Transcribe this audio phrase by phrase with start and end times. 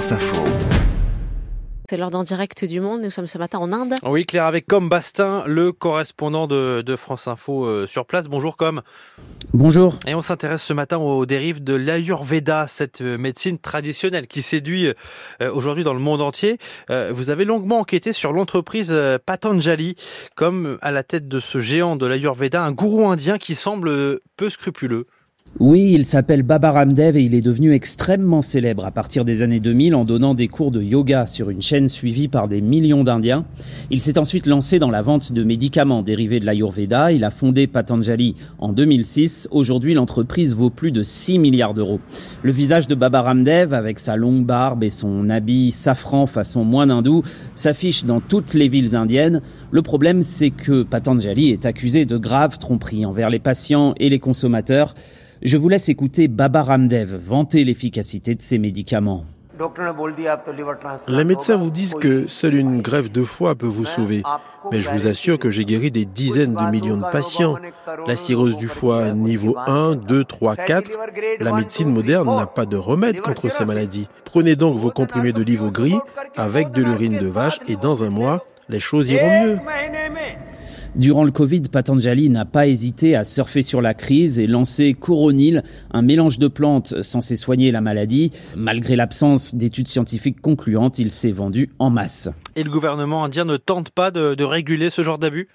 [0.00, 0.44] France Info.
[1.90, 3.02] C'est l'heure d'en direct du monde.
[3.02, 3.96] Nous sommes ce matin en Inde.
[4.02, 8.26] Oui, Claire, avec Com Bastin, le correspondant de, France Info euh, sur place.
[8.26, 8.80] Bonjour Com.
[9.52, 9.98] Bonjour.
[10.06, 14.88] Et on s'intéresse ce matin aux dérives de l'Ayurveda, cette euh, médecine traditionnelle qui séduit
[15.42, 16.56] euh, aujourd'hui dans le monde entier.
[16.88, 19.96] Vous avez longuement enquêté sur l'entreprise Patanjali,
[20.34, 24.48] comme à la tête de ce géant de l'Ayurveda, un gourou indien qui semble peu
[24.48, 25.06] scrupuleux.
[25.58, 29.58] Oui, il s'appelle Baba Ramdev et il est devenu extrêmement célèbre à partir des années
[29.58, 33.44] 2000 en donnant des cours de yoga sur une chaîne suivie par des millions d'Indiens.
[33.90, 37.10] Il s'est ensuite lancé dans la vente de médicaments dérivés de l'Ayurveda.
[37.10, 39.48] Il a fondé Patanjali en 2006.
[39.50, 42.00] Aujourd'hui, l'entreprise vaut plus de 6 milliards d'euros.
[42.42, 46.92] Le visage de Baba Ramdev, avec sa longue barbe et son habit safran façon moine
[46.92, 47.24] hindou,
[47.56, 49.42] s'affiche dans toutes les villes indiennes.
[49.72, 54.20] Le problème, c'est que Patanjali est accusé de graves tromperies envers les patients et les
[54.20, 54.94] consommateurs.
[55.42, 59.24] Je vous laisse écouter Baba Ramdev vanter l'efficacité de ces médicaments.
[61.08, 64.22] Les médecins vous disent que seule une greffe de foie peut vous sauver.
[64.70, 67.56] Mais je vous assure que j'ai guéri des dizaines de millions de patients.
[68.06, 70.90] La cirrhose du foie niveau 1, 2, 3, 4.
[71.40, 74.08] La médecine moderne n'a pas de remède contre ces maladies.
[74.26, 75.98] Prenez donc vos comprimés de livre gris
[76.36, 79.58] avec de l'urine de vache et dans un mois, les choses iront mieux.
[80.96, 85.62] Durant le Covid, Patanjali n'a pas hésité à surfer sur la crise et lancer Coronil,
[85.92, 88.32] un mélange de plantes censé soigner la maladie.
[88.56, 92.28] Malgré l'absence d'études scientifiques concluantes, il s'est vendu en masse.
[92.56, 95.48] Et le gouvernement indien ne tente pas de, de réguler ce genre d'abus?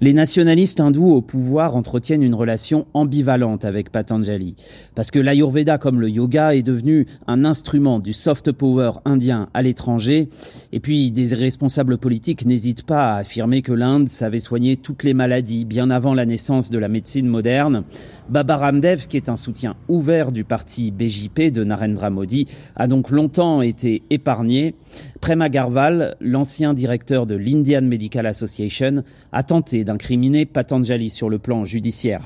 [0.00, 4.54] Les nationalistes hindous au pouvoir entretiennent une relation ambivalente avec Patanjali,
[4.94, 9.62] parce que l'Ayurveda comme le yoga est devenu un instrument du soft power indien à
[9.62, 10.28] l'étranger,
[10.72, 15.14] et puis des responsables politiques n'hésitent pas à affirmer que l'Inde savait soigner toutes les
[15.14, 17.82] maladies bien avant la naissance de la médecine moderne.
[18.28, 23.10] Baba Ramdev, qui est un soutien ouvert du parti BJP de Narendra Modi, a donc
[23.10, 24.74] longtemps été épargné.
[25.20, 31.64] Prema Garval, l'ancien directeur de l'Indian Medical Association, a tenté d'incriminer Patanjali sur le plan
[31.64, 32.20] judiciaire.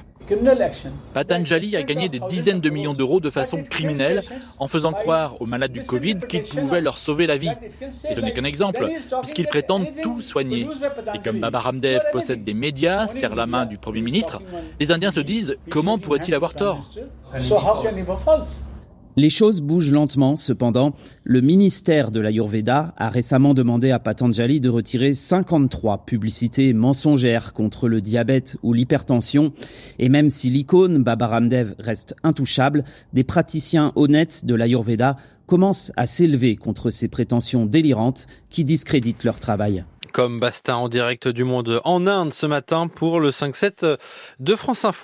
[1.15, 4.23] Patanjali a gagné des dizaines de millions d'euros de façon criminelle
[4.59, 7.53] en faisant croire aux malades du Covid qu'il pouvait leur sauver la vie.
[8.11, 8.89] Et ce n'est qu'un exemple,
[9.21, 10.67] puisqu'ils prétendent tout soigner.
[11.15, 14.43] Et comme Baba Ramdev possède des médias, serre la main du Premier ministre,
[14.81, 16.81] les Indiens se disent comment pourrait-il avoir tort?
[19.17, 20.95] Les choses bougent lentement, cependant.
[21.25, 27.89] Le ministère de l'Ayurveda a récemment demandé à Patanjali de retirer 53 publicités mensongères contre
[27.89, 29.53] le diabète ou l'hypertension.
[29.99, 36.07] Et même si l'icône Baba Ramdev reste intouchable, des praticiens honnêtes de l'Ayurveda commencent à
[36.07, 39.85] s'élever contre ces prétentions délirantes qui discréditent leur travail.
[40.13, 43.97] Comme Bastin en direct du monde en Inde ce matin pour le 5-7
[44.41, 45.01] de France Info.